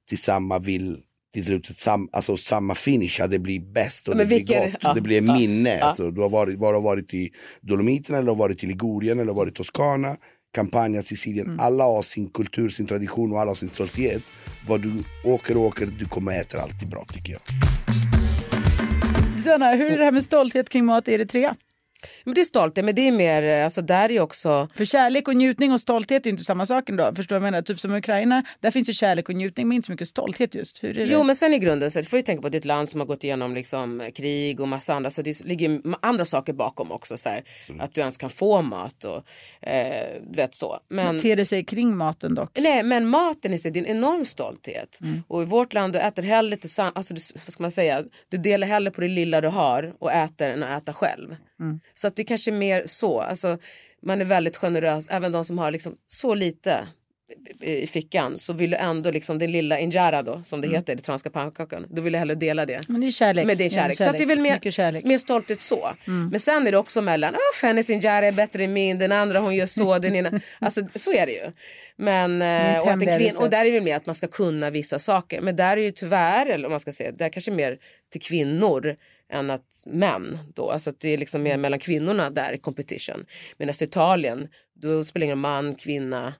[0.09, 0.97] tillsammans vill
[1.33, 4.37] till slut ett sam, alltså samma finish, att det blir bäst och Men det blir
[4.37, 4.79] vilken- gott.
[4.81, 5.77] ja, det blir ja, minne.
[5.77, 5.85] ja.
[5.85, 7.29] Alltså, du har varit, bara varit i
[7.61, 10.17] Dolomiterna eller varit i Ligurien eller varit i Toscana,
[10.57, 11.59] Campania, Sicilien.
[11.59, 14.23] Alla har sin kultur, sin tradition och alla har sin stolthet.
[14.67, 17.41] Vad du åker och åker, du kommer äta alltid bra tycker jag.
[19.39, 21.55] Sanna, hur är det här med stolthet kring mat i Eritrea?
[22.23, 24.67] Men det är stolthet, men det är mer, eh, alltså där är också...
[24.75, 27.11] För kärlek och njutning och stolthet är ju inte samma sak ändå.
[27.15, 27.61] Förstår du vad jag menar?
[27.61, 30.55] Typ som i Ukraina, där finns ju kärlek och njutning men inte så mycket stolthet
[30.55, 30.83] just.
[30.83, 31.11] Hur är det?
[31.11, 32.89] Jo men sen i grunden så får du tänka på att det är ett land
[32.89, 36.91] som har gått igenom liksom, krig och massa andra så det ligger andra saker bakom
[36.91, 37.17] också.
[37.17, 37.43] Så här,
[37.79, 39.23] att du ens kan få mat och
[39.69, 40.79] eh, du vet så.
[40.89, 42.59] Men, det sig kring maten dock.
[42.59, 44.99] nej, men maten i sig det är en enorm stolthet.
[45.27, 48.37] Och i vårt land du äter hellre tillsammans, alltså, du, vad ska man säga, du
[48.37, 51.35] delar hellre på det lilla du har och äter än att äta själv.
[51.93, 53.57] Så att det kanske är mer så, alltså,
[54.01, 56.87] man är väldigt generös, även de som har liksom så lite
[57.61, 61.03] i fickan så vill du ändå liksom den lilla injera då som det heter, den
[61.03, 61.85] franska pannkakan.
[61.89, 62.81] Då vill jag hellre dela det.
[62.87, 63.45] Men det är kärlek.
[63.45, 63.97] Med din Ja, kärlek.
[63.97, 65.03] Så att det är väl mer, kärlek.
[65.05, 65.93] mer stolthet så.
[66.31, 69.39] Men sen är det också mellan, oh, Fennys injera är bättre än min, den andra
[69.39, 70.41] hon gör så, den ena.
[70.59, 71.51] Alltså så är det ju.
[71.95, 73.39] Men, eh, och, att en hemliga kvin- recept.
[73.39, 75.41] och där är det mer att man ska kunna vissa saker.
[75.41, 77.77] Men där är ju tyvärr, eller om man ska säga, där kanske mer
[78.11, 78.95] till kvinnor
[79.29, 80.71] än att män då.
[80.71, 83.25] Alltså att det är liksom mer mellan kvinnorna där i competition.
[83.57, 86.33] Medan i Italien, då spelar det ingen man, kvinna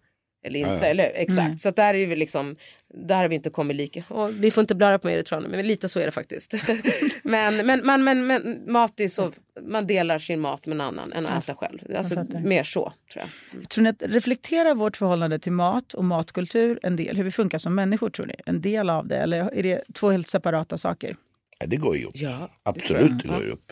[0.44, 0.88] eller inte.
[0.88, 1.12] Eller, hur?
[1.16, 1.60] exakt.
[1.60, 2.56] Så att där är vi liksom,
[2.94, 4.04] där har vi inte kommit lika.
[4.08, 6.54] Och vi får inte blära på mig Eritreaner, men lite så är det faktiskt.
[7.24, 11.14] men, men, men, men, men mat är så, man delar sin mat med en annan
[11.14, 11.80] än att äta själv.
[11.98, 13.70] Alltså, mer så tror jag.
[13.70, 17.18] Tror ni att reflekterar vårt förhållande till mat och matkultur en del?
[17.18, 18.36] Hur vi funkar som människor tror ni?
[18.46, 19.18] En del av det?
[19.18, 21.16] Eller är det två helt separata saker?
[21.60, 22.16] Ja, det går ju upp.
[22.16, 23.72] Ja, Absolut, det går ju upp.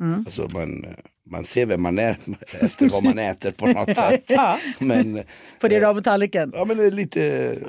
[0.00, 0.18] Mm.
[0.18, 0.86] Alltså man,
[1.30, 2.16] man ser vem man är
[2.60, 4.24] efter vad man äter på något sätt.
[4.26, 4.58] Ja.
[4.78, 5.20] Men,
[5.60, 6.52] På det på tallriken?
[6.54, 7.20] ja, men det är lite,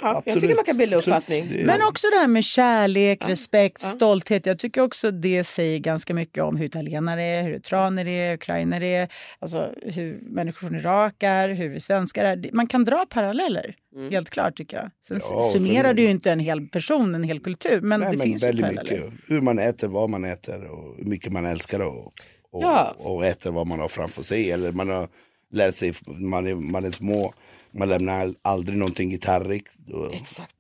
[0.02, 0.42] jag absolut.
[0.42, 1.18] tycker man kan bilda absolut.
[1.18, 1.44] uppfattning.
[1.60, 4.46] Är- Men också det här med kärlek, respekt, stolthet.
[4.46, 8.86] Jag tycker också det säger ganska mycket om hur italienare är, hur eritreaner är, ukrainare
[8.88, 12.50] är, alltså hur människor från Irak är, hur vi svenskar är.
[12.54, 13.76] Man kan dra paralleller,
[14.12, 14.90] helt klart tycker jag.
[15.08, 18.12] Sen Ja, summerar sen- det ju inte en hel person, en hel kultur, men Nej,
[18.12, 18.92] det men finns väldigt paralleller.
[19.06, 19.30] mycket.
[19.30, 22.14] Hur man äter, vad man äter och hur mycket man älskar och,
[22.56, 22.96] och, Ja.
[22.98, 24.52] och äter vad man har framför sig.
[24.52, 25.08] Eller man har
[25.52, 27.34] lärt sig, man är, man är små,
[27.78, 29.64] man lämnar aldrig någonting i tallrik.
[29.88, 30.12] Då,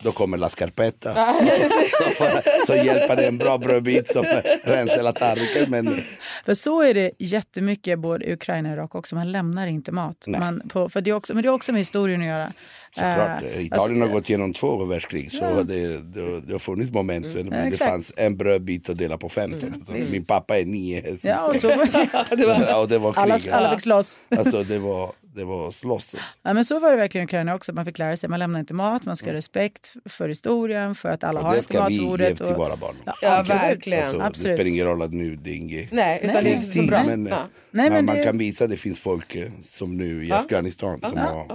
[0.03, 1.13] då kommer la scarpetta.
[2.03, 4.25] så, får, så hjälper det en bra brödbit som
[4.63, 5.65] rensar hela tallriken.
[5.71, 6.01] Men
[6.45, 9.15] För så är det jättemycket både i Ukraina och Irak också.
[9.15, 10.23] Man lämnar inte mat.
[10.27, 10.39] Nej.
[10.39, 12.51] Man, på, för det är också, men det har också med historien att göra.
[12.95, 15.31] såklart, Eh, Italien alltså, har gått igenom två världskrig.
[15.31, 17.47] Så det, det, det har funnits moment Mm.
[17.47, 19.81] men det fanns en brödbit att dela på 15.
[19.85, 21.17] Så min pappa är nio.
[21.23, 22.67] Ja, och så var det.
[22.69, 23.51] Ja, och det var Alla, krig.
[23.53, 24.19] alla fick slåss.
[24.37, 26.15] Alltså det var, det var slåss.
[26.43, 27.73] Ja, men så var det verkligen i Ukraina också.
[27.73, 31.09] Man fick lära sig man lämnar inte mat, man ska ha respekt för historien, för
[31.09, 32.37] att alla Och har det ett ska vi ge matbordet.
[32.37, 32.95] till våra barn.
[33.05, 33.99] Ja, Ja, verkligen.
[34.03, 34.57] Alltså, det Absolut.
[34.57, 37.03] spelar ingen roll att nu det är inget Nej, utan det är bra.
[37.03, 37.37] men, Ja.
[37.71, 40.31] Nej, man, men man det- kan visa att det finns folk eh, som nu i
[40.31, 41.45] Afghanistan som har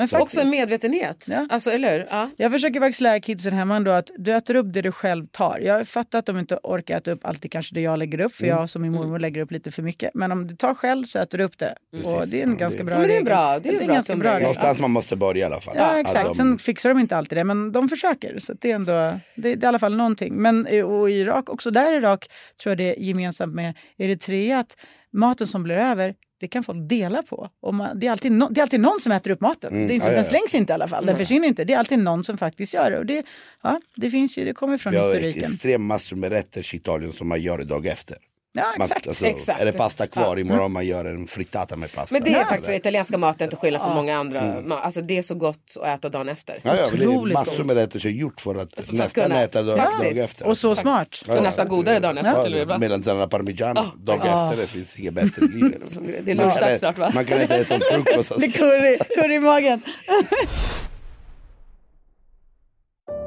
[0.00, 1.26] Men faktiskt, Också en medvetenhet.
[1.30, 1.46] Ja.
[1.50, 2.06] Alltså, eller?
[2.10, 2.30] Ja.
[2.36, 5.58] jag försöker faktiskt lära kidsen hemma ändå att du äter upp det du själv tar.
[5.58, 8.44] Jag fattar att de inte orkar äta upp alltid kanske det jag lägger upp, för
[8.44, 8.56] Mm.
[8.56, 10.10] jag som min mormor lägger upp lite för mycket.
[10.14, 11.74] Men om du tar själv så äter du upp det.
[12.04, 13.58] Och det är en Ja, ganska det- bra Ja, men det är bra.
[13.58, 14.42] Det är en bra ganska bra regel.
[14.42, 15.74] Någonstans man måste börja i alla fall.
[15.78, 16.24] Ja, Att exakt.
[16.26, 18.38] de- Sen fixar de inte alltid det, men de försöker.
[18.38, 20.34] Så det, är ändå, det, det är i alla fall någonting.
[20.34, 22.30] Men eh, och i Irak, också där i Irak
[22.62, 24.76] tror jag det är gemensamt med Eritrea att
[25.12, 27.50] maten som blir över det kan folk dela på.
[27.60, 29.72] Och man, det, är alltid no, det är alltid någon som äter upp maten.
[29.72, 31.06] Mm, det är inte, ja, Den slängs inte i alla fall.
[31.06, 31.64] Den försvinner inte.
[31.64, 32.98] Det är alltid någon som faktiskt gör det.
[32.98, 33.26] Och det,
[33.62, 35.42] ja, det, finns ju, det kommer från Vi har historiken.
[35.42, 38.16] extremt massor med rätter i Italien som man gör dag efter.
[38.52, 39.08] Ja, Man, exakt.
[39.08, 39.60] alltså, exakt.
[39.60, 42.14] Är det pasta kvar imorgon man gör en frittata med pasta.
[42.14, 44.40] Men det är Ja, faktiskt italienska maten till skillnad från många andra.
[44.40, 46.60] ma- Alltså, det är så gott att äta dagen efter.
[46.64, 49.42] Ja, ja, det är massor med rätter som är gjort för att att nästan kunna-
[49.42, 50.14] äta dag, Faktiskt.
[50.14, 50.46] dag efter.
[50.46, 51.22] Och så smart.
[51.26, 51.42] Ja, ja.
[51.42, 52.78] nästan godare dagen efter till och med, va?
[52.78, 55.98] Melanzana parmigiano, dag efter, det finns inget bättre i livet.
[56.24, 57.10] Det är lunchdags snart va?
[57.14, 58.32] Man kan äta det som frukost.
[58.38, 59.82] Det är curry, curry i magen.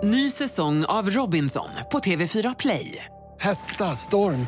[0.03, 3.05] Ny säsong av Robinson på TV4 Play.
[3.39, 4.47] Hetta, storm,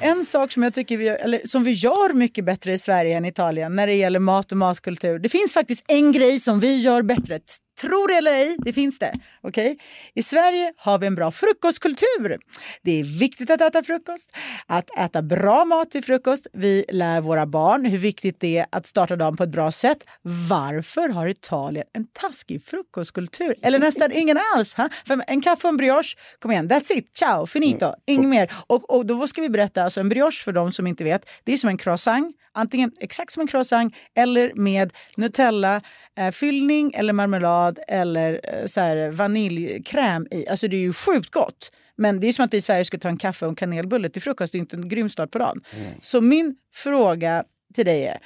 [0.00, 3.24] En sak som jag tycker vi, eller som vi gör mycket bättre i Sverige än
[3.24, 5.18] Italien när det gäller mat och matkultur.
[5.18, 7.40] Det finns faktiskt en grej som vi gör bättre.
[7.80, 9.12] Tror det eller ej, det finns det.
[9.42, 9.76] Okay?
[10.14, 12.38] I Sverige har vi en bra frukostkultur.
[12.82, 14.36] Det är viktigt att äta frukost,
[14.66, 16.46] att äta bra mat till frukost.
[16.52, 19.98] Vi lär våra barn hur viktigt det är att starta dagen på ett bra sätt.
[20.22, 23.54] Varför har Italien en taskig frukostkultur?
[23.62, 24.74] Eller nästan ingen alls.
[24.74, 24.88] Ha?
[25.06, 28.52] För en kaffe och en brioche, kom igen, that's it, ciao, finito, inget mer.
[28.66, 31.52] Och, och då ska vi berätta, alltså en brioche för de som inte vet, det
[31.52, 35.82] är som en croissant antingen exakt som en croissant eller med Nutella,
[36.18, 40.48] eh, fyllning eller marmelad eller eh, så här, vaniljkräm i.
[40.48, 41.72] Alltså det är ju sjukt gott.
[41.96, 44.08] Men det är som att vi i Sverige skulle ta en kaffe och en kanelbulle
[44.08, 44.52] till frukost.
[44.52, 45.60] Det är inte en grym start på dagen.
[46.00, 47.44] Så min fråga
[47.74, 48.18] till dig är,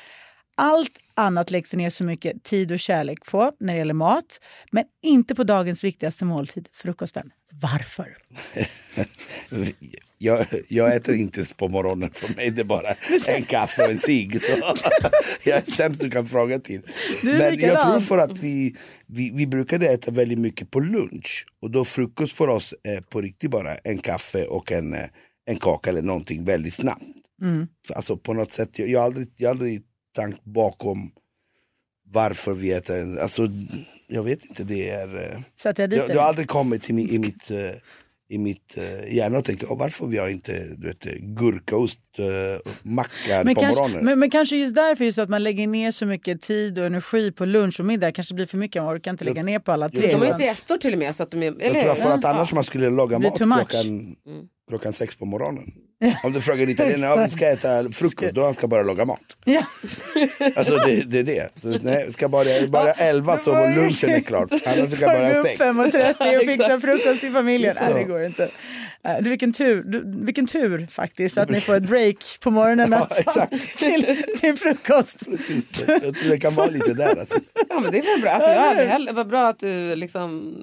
[0.54, 4.40] allt annat läggs det ner så mycket tid och kärlek på när det gäller mat,
[4.70, 7.30] men inte på dagens viktigaste måltid, frukosten.
[7.62, 8.16] Varför?
[10.22, 12.94] jag, jag äter inte på morgonen, för mig det är bara
[13.26, 14.38] en kaffe och en cigg.
[15.44, 16.80] Jag är sämst du kan fråga till.
[17.22, 21.46] Men jag tror för att vi, vi, vi brukade äta väldigt mycket på lunch.
[21.62, 25.04] Och då frukost för oss är på riktigt bara en kaffe och en, eh,
[25.46, 27.02] en kaka eller någonting väldigt snabbt.
[27.42, 27.66] Mm.
[27.94, 29.82] Alltså på något sätt, jag, jag har aldrig, jag aldrig
[30.16, 31.11] tänkt bakom
[32.11, 33.48] varför vi äter, en- alltså
[34.08, 35.16] jag vet inte, det är...
[35.16, 35.40] eh,
[35.98, 37.58] jag jag, har aldrig kommit till mi, i mitt, eh,
[38.30, 42.24] i mitt eh, hjärna och tänkt, "Åh, varför vi har inte du vet, gurkaost, uh,
[42.82, 44.04] macka Men på kanske, morgonen.
[44.04, 47.32] men, men kanske just därför just att man lägger ner så mycket tid och energi
[47.32, 48.82] på lunch och middag kanske blir för mycket.
[48.82, 50.06] Man orkar inte lägga ner på alla tre.
[50.06, 51.14] De har ju siestor till och med.
[51.14, 54.16] Så att de är, eller jag tror för att annars man skulle laga mat klockan,
[54.68, 55.72] klockan sex på morgonen.
[56.22, 59.18] Om du frågar en italienare, ja, ska äta frukost, då han ska bara laga mat.
[59.44, 59.62] Ja.
[60.56, 61.48] Alltså det, det är det.
[61.62, 65.60] Så, nej, ska bara, bara elva så lunchen är klart, annars ska bara upp sex.
[65.60, 67.74] 5.30 och fixa frukost till familjen.
[67.74, 67.84] Så.
[67.84, 68.50] Nej, det går inte.
[69.04, 72.92] Eh, Du, vilken, tur, du, vilken tur faktiskt att ni får ett break på morgonen
[72.92, 73.78] Ja, exakt.
[73.78, 75.26] till, till frukost.
[75.30, 77.38] Precis, jag tror det kan vara lite där alltså.
[77.68, 78.30] Ja men det är väl bra.
[78.30, 80.54] Alltså, jag heller, vad bra att du liksom...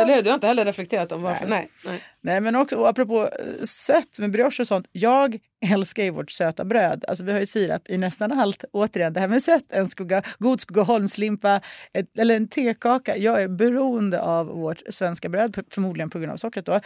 [0.00, 0.22] Eller hur?
[0.22, 1.46] Du har inte heller reflekterat om varför.
[1.46, 1.68] Nej.
[1.84, 1.92] nej.
[1.92, 4.86] Nej, men också apropå eh, sött med brioche och sånt.
[4.92, 5.38] Jag
[5.70, 7.04] älskar ju vårt söta bröd.
[7.08, 8.64] Alltså vi har ju sirap i nästan allt.
[8.72, 11.60] Återigen, det här med sött, en skugga, god Skogaholmslimpa
[11.92, 13.16] ett, eller en tekaka.
[13.16, 16.80] Jag är beroende av vårt svenska bröd, förmodligen på grund av sockret då.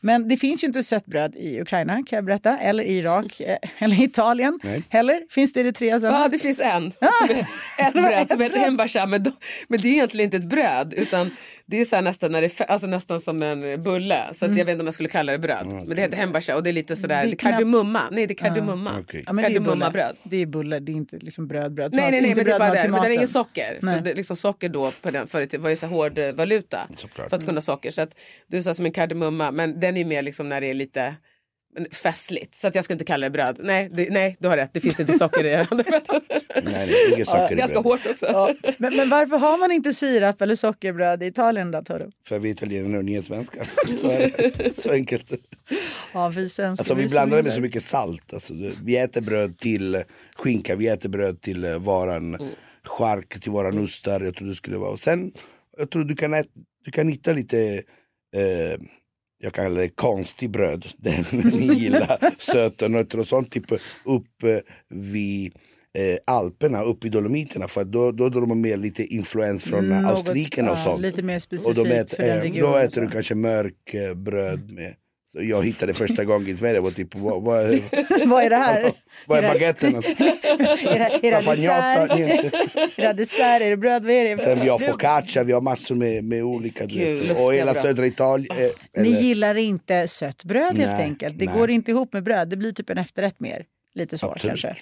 [0.00, 3.40] Men det finns ju inte sött bröd i Ukraina kan jag berätta, eller i Irak,
[3.46, 4.82] eh, eller Italien Nej.
[4.88, 5.22] heller.
[5.30, 5.98] Finns det i Eritrea?
[6.02, 6.92] Ja, det finns en.
[7.78, 9.06] Är ett bröd som heter hembasha.
[9.06, 9.32] Men,
[9.68, 10.94] men det är egentligen inte ett bröd.
[10.96, 11.30] Utan
[11.72, 14.30] det är så här nästan, när det, alltså nästan som en bulle.
[14.32, 15.66] Så att jag vet inte om jag skulle kalla det bröd.
[15.66, 18.02] Men det heter hembasha och det är lite sådär Det är det är kardemumma.
[18.10, 18.90] Nej, det är kardemumma.
[18.96, 19.42] Ja, det är bulle.
[19.42, 20.16] Kardemummabröd.
[20.22, 21.94] Det är bulle, det är inte liksom bröd, bröd.
[21.94, 22.88] Nej, nej, nej, men det är bara det.
[22.88, 23.78] Men det är ingen socker.
[23.82, 23.94] Nej.
[23.94, 26.88] För det, liksom socker då på den tiden var ju så hård eh, valuta.
[26.94, 27.30] Såklart.
[27.30, 27.90] För att kunna socker.
[27.90, 29.50] Så att det är så här som en kardemumma.
[29.50, 31.14] Men den är mer liksom när det är lite
[31.92, 32.54] festligt.
[32.54, 33.58] Så att jag ska inte kalla det bröd.
[33.62, 34.70] Nej, det, nej du har rätt.
[34.72, 35.66] Det finns inte socker i det.
[35.70, 37.92] Nej, nej, inget socker i Ganska bröd.
[38.00, 38.26] hårt också.
[38.26, 38.54] Ja.
[38.78, 42.10] Men, men varför har man inte sirap eller sockerbröd i Italien då, Toro?
[42.26, 43.66] För vi italienare och ni är svenskar.
[44.00, 44.76] Så är det.
[44.82, 45.32] Så enkelt.
[46.12, 46.82] Ja, vi svenskar.
[46.82, 48.34] Alltså vi blandar det med så mycket salt.
[48.34, 48.54] Alltså,
[48.84, 50.02] vi äter bröd till
[50.36, 52.48] skinka, vi äter bröd till eh, varan Mm.
[52.98, 54.20] chark, till våran ostar.
[54.20, 54.90] Jag tror det skulle vara.
[54.90, 55.32] Och sen,
[55.78, 56.46] jag tror du kan, ät,
[56.84, 57.58] du kan hitta lite,
[58.36, 58.80] eh,
[59.42, 60.86] jag kallar det konstig bröd.
[60.96, 63.50] Den ni gillar, söta nötter och sånt.
[63.50, 63.72] Typ
[64.04, 64.56] upp eh,
[64.88, 65.52] vid
[65.98, 67.68] eh, Alperna, upp i Dolomiterna.
[67.68, 71.00] För då, då drar de med lite influens från Något- austrikerna och ja, sånt.
[71.02, 72.60] Lite mer Och specifikt de för äter, den eh, regionen.
[72.60, 74.16] då och äter du kanske mörk eh,
[74.68, 74.94] med
[75.32, 77.64] så jag hittade första gången i Sverige var typ, vad, vad,
[78.26, 78.92] Vad är det här?
[79.26, 79.96] vad är det- baguetten?
[79.96, 80.12] Alltså?
[81.22, 82.90] Era, Papagnata, dessert, niente.
[83.02, 84.02] era dessert, är det bröd?
[84.02, 84.42] Vad är det?
[84.42, 88.56] Sen vi har focaccia, vi har massor med, med olika, Kul, och hela södra Italien.
[88.58, 91.38] eh, Ni gillar inte sött bröd helt Nej, enkelt.
[91.38, 91.54] Det nej.
[91.58, 92.48] går inte ihop med bröd.
[92.48, 93.64] Det blir typ en efterrätt mer.
[93.94, 94.50] Lite så Absolut.
[94.62, 94.76] kanske.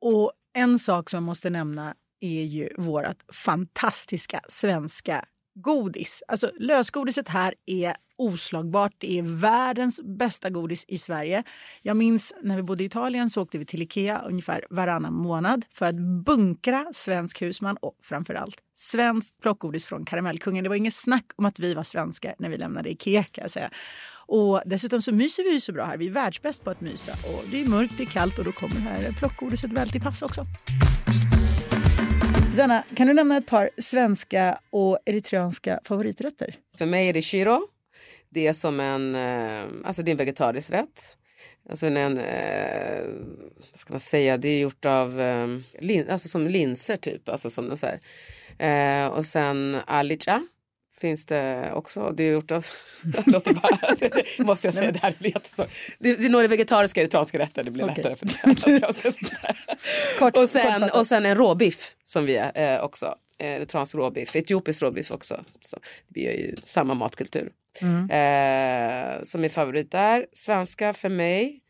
[0.00, 6.22] Och en sak som jag måste nämna är ju vårt fantastiska svenska godis.
[6.28, 8.92] Alltså lösgodiset här är oslagbart.
[8.98, 11.42] Det är världens bästa godis i Sverige.
[11.82, 15.64] Jag minns när vi bodde i Italien så åkte vi till Ikea ungefär varannan månad
[15.72, 20.62] för att bunkra svensk husman och framförallt svenskt plockgodis från Karamellkungen.
[20.62, 23.50] Det var inget snack om att vi var svenskar när vi lämnade Ikea kan jag
[23.50, 23.70] säga.
[24.26, 25.96] Och dessutom så myser vi ju så bra här.
[25.96, 27.12] Vi är världsbäst på att mysa.
[27.12, 30.02] Och det är mörkt, det är kallt och då kommer det här plockgodiset väl till
[30.02, 30.46] pass också.
[32.54, 36.54] Zanna, kan du nämna ett par svenska och eritreanska favoriträtter?
[36.78, 37.60] För mig är det shiro.
[38.28, 41.16] Det är som en, eh, alltså det är en vegetarisk rätt.
[41.70, 43.04] Alltså en, eh,
[43.70, 45.46] vad ska man säga, det är gjort av, eh,
[45.80, 48.00] lin, alltså som linser typ, alltså som så här.
[48.58, 50.42] Eh, och sen alicha
[51.00, 52.12] finns det också.
[52.16, 52.64] Det är gjort av,
[53.26, 54.08] låter bara, alltså,
[54.38, 55.70] måste jag säga, det här blir jättesvårt.
[55.98, 57.96] Det, det är några vegetariska eritreanska rätter, det blir Okej.
[57.96, 60.30] lättare för det.
[60.40, 63.14] och, sen, och sen en råbiff som vi är eh, också.
[63.38, 65.44] Eh, Eritreansk råbiff, etiopisk råbiff också.
[65.60, 67.52] Så vi är ju samma matkultur.
[67.80, 68.02] Mm.
[68.02, 70.26] Eh, som är favorit där.
[70.32, 71.60] Svenska för mig,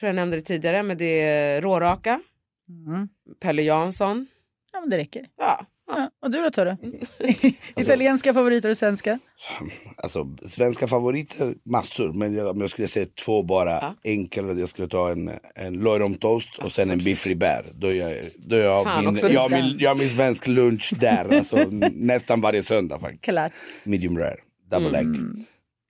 [0.00, 2.20] tror jag nämnde det tidigare, men det är råraka.
[2.68, 3.08] Mm.
[3.40, 4.26] Pelle Jansson.
[4.72, 5.26] Ja, men det räcker.
[5.36, 5.66] Ja.
[5.86, 6.76] Ja, och du då Torre?
[7.76, 9.18] Italienska favoriter och svenska?
[9.96, 12.12] Alltså, svenska favoriter, massor.
[12.12, 14.58] Men jag, om jag skulle säga två bara, enkelt.
[14.58, 17.66] Jag skulle ta en, en löjrom toast och sen en biff ribär.
[17.74, 21.36] Då är jag, då jag, Fan, min, jag, min, jag har min svensk lunch där.
[21.36, 21.56] Alltså,
[21.92, 23.22] nästan varje söndag faktiskt.
[23.22, 23.52] Klart.
[23.84, 24.36] Medium rare,
[24.70, 25.06] double egg.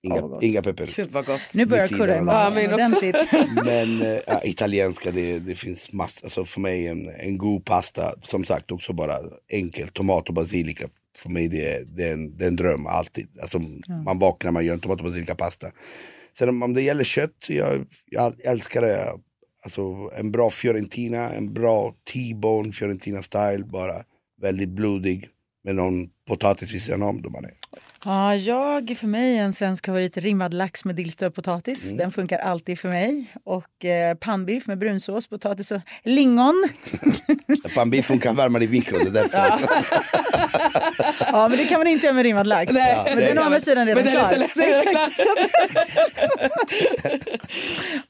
[0.05, 0.43] Inga, gott.
[0.43, 0.93] inga pepper.
[0.95, 1.41] Gud vad gott.
[1.55, 3.15] Nu börjar kurra i magen Ja, ordentligt.
[3.65, 6.25] Men ja, italienska, det, det finns massor.
[6.25, 9.15] Alltså för mig en, en god pasta, som sagt också bara
[9.51, 10.87] enkel, tomat och basilika.
[11.17, 13.27] För mig det är, det är, en, det är en dröm alltid.
[13.41, 13.59] Alltså,
[14.05, 15.67] Man vaknar, man gör en tomat och basilika pasta.
[16.37, 19.11] Sen om, om det gäller kött, jag, jag älskar det.
[19.63, 23.95] Alltså en bra fiorentina, en bra T-bone fiorentina style bara.
[24.41, 25.29] Väldigt blodig.
[25.63, 27.21] Med någon potatis vid sidan om.
[27.21, 27.53] Då man är.
[28.07, 31.91] Ja, jag för mig en svensk favorit rimmad lax med dillströdd potatis.
[31.97, 33.25] Den funkar alltid för mig.
[33.43, 36.69] Och eh, pannbiff med brunsås, potatis och lingon.
[37.75, 39.59] Pannbiff funkar varmare i mikro, det är därför.
[41.19, 42.73] Ja, men det kan man inte göra med rimmad lax.
[42.73, 44.33] Nej, men det den är å kan andra sidan redan Men den är klar.
[44.33, 45.09] så lätt- den är klar.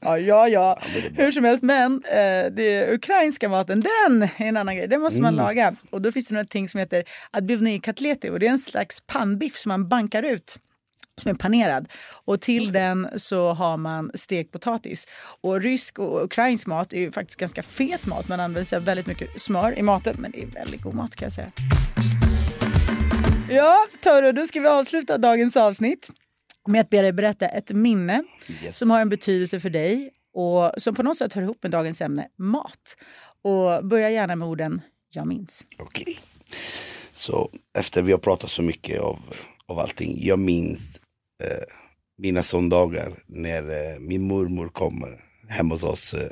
[0.00, 0.78] ja, ja, ja.
[1.16, 4.88] Hur som helst, men eh, det ukrainska maten, den är en annan grej.
[4.88, 5.74] Den måste man laga.
[5.90, 9.00] Och då finns det något ting som heter adbivny katleti och det är en slags
[9.00, 10.58] pannbiff som man bankar ut
[11.20, 11.88] som är panerad.
[12.24, 15.06] Och till den så har man stekt potatis.
[15.40, 18.28] Och rysk och ukrainsk mat är ju faktiskt ganska fet mat.
[18.28, 21.16] Man använder sig av väldigt mycket smör i maten, men det är väldigt god mat
[21.16, 21.52] kan jag säga.
[23.50, 26.10] Ja, Toro, då ska vi avsluta dagens avsnitt
[26.68, 28.22] med att be dig berätta ett minne
[28.62, 28.78] Yes.
[28.78, 32.00] som har en betydelse för dig och som på något sätt hör ihop med dagens
[32.00, 32.96] ämne, mat.
[33.42, 35.64] Och börja gärna med orden jag minns.
[35.78, 36.20] Okej.
[37.12, 39.18] Så efter vi har pratat så mycket av,
[39.68, 40.24] av allting.
[40.24, 40.90] Jag minns
[41.44, 41.64] eh,
[42.18, 43.62] mina söndagar när
[43.94, 46.30] eh, min mormor kom eh, hem hos oss eh,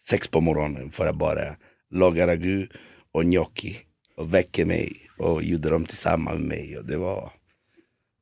[0.00, 1.56] sex på morgonen för att bara
[1.90, 2.68] laga ragu
[3.12, 3.76] och gnocchi
[4.16, 6.78] och väcka mig och gjorde dem tillsammans med mig.
[6.78, 7.32] Och det var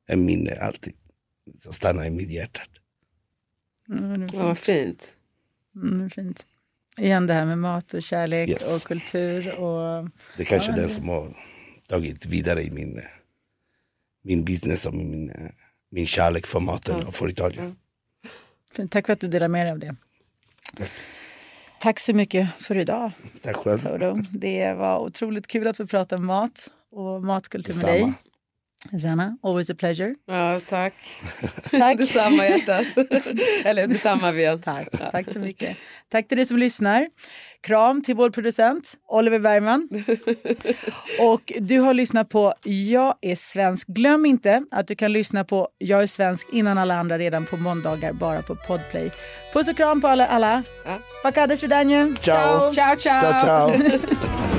[0.07, 0.93] en minne alltid
[1.59, 2.61] som stannar i mitt hjärta.
[3.89, 5.01] Mm, vad fint.
[5.01, 5.17] fint.
[5.75, 6.45] Mm, fint.
[6.97, 8.75] Igen det här med mat och kärlek Yes.
[8.75, 9.59] och kultur.
[9.59, 10.09] Och...
[10.37, 11.37] Det är kanske Ja, det- som har
[11.87, 13.03] tagit vidare i min, eh,
[14.29, 15.35] min business och min, eh,
[15.91, 17.75] min kärlek för maten och för Italien.
[18.75, 18.91] Fint.
[18.91, 19.95] Tack för att du delar med dig av det.
[21.81, 23.11] Tack så mycket för idag,
[23.41, 23.77] Tack själv.
[23.77, 24.17] Toro.
[24.31, 28.05] Det var otroligt kul att få prata om mat och matkultur med Detsamma.
[28.05, 28.13] dig.
[28.91, 30.15] Zanna, always a pleasure.
[30.25, 30.93] Ja, tack.
[31.71, 31.97] tack.
[31.97, 32.85] detsamma, hjärtat.
[33.65, 34.61] Eller detsamma, Ben.
[34.61, 34.87] Tack.
[34.91, 35.11] Ja.
[35.11, 35.77] tack så mycket.
[36.09, 37.07] Tack till dig som lyssnar.
[37.61, 39.89] Kram till vår producent Oliver Bergman.
[41.19, 43.87] Och du har lyssnat på Jag är svensk.
[43.87, 47.57] Glöm inte att du kan lyssna på Jag är svensk innan alla andra redan på
[47.57, 49.11] måndagar bara på Podplay.
[49.53, 50.27] Puss och kram på alla.
[50.27, 50.63] alla.
[50.85, 50.97] Ja.
[52.21, 52.73] Ciao.
[52.73, 53.21] Ciao, ciao.
[53.21, 54.58] ciao, ciao.